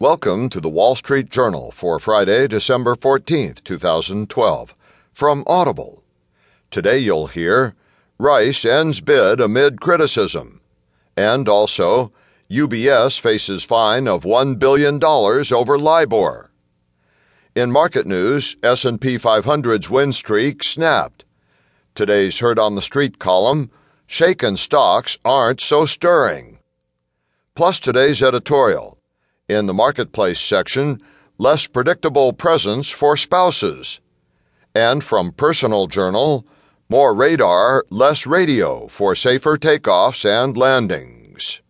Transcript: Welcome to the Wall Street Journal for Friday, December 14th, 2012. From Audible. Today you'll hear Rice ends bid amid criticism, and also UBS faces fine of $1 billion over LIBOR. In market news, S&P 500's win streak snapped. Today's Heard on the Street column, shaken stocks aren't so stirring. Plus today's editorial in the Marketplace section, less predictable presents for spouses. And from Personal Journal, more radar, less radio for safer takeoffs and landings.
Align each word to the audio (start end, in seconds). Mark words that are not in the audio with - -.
Welcome 0.00 0.48
to 0.50 0.60
the 0.60 0.68
Wall 0.68 0.94
Street 0.94 1.28
Journal 1.28 1.72
for 1.72 1.98
Friday, 1.98 2.46
December 2.46 2.94
14th, 2.94 3.64
2012. 3.64 4.72
From 5.12 5.42
Audible. 5.48 6.04
Today 6.70 6.98
you'll 6.98 7.26
hear 7.26 7.74
Rice 8.16 8.64
ends 8.64 9.00
bid 9.00 9.40
amid 9.40 9.80
criticism, 9.80 10.60
and 11.16 11.48
also 11.48 12.12
UBS 12.48 13.18
faces 13.18 13.64
fine 13.64 14.06
of 14.06 14.22
$1 14.22 14.56
billion 14.56 15.02
over 15.02 15.76
LIBOR. 15.76 16.52
In 17.56 17.72
market 17.72 18.06
news, 18.06 18.56
S&P 18.62 19.18
500's 19.18 19.90
win 19.90 20.12
streak 20.12 20.62
snapped. 20.62 21.24
Today's 21.96 22.38
Heard 22.38 22.60
on 22.60 22.76
the 22.76 22.82
Street 22.82 23.18
column, 23.18 23.68
shaken 24.06 24.56
stocks 24.56 25.18
aren't 25.24 25.60
so 25.60 25.86
stirring. 25.86 26.60
Plus 27.56 27.80
today's 27.80 28.22
editorial 28.22 28.97
in 29.48 29.66
the 29.66 29.74
Marketplace 29.74 30.40
section, 30.40 31.00
less 31.38 31.66
predictable 31.66 32.32
presents 32.32 32.90
for 32.90 33.16
spouses. 33.16 34.00
And 34.74 35.02
from 35.02 35.32
Personal 35.32 35.86
Journal, 35.86 36.46
more 36.88 37.14
radar, 37.14 37.84
less 37.90 38.26
radio 38.26 38.86
for 38.88 39.14
safer 39.14 39.56
takeoffs 39.56 40.24
and 40.24 40.56
landings. 40.56 41.60